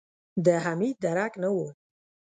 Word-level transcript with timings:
د 0.45 0.47
حميد 0.63 0.95
درک 1.03 1.33
نه 1.41 1.49
و. 1.55 1.57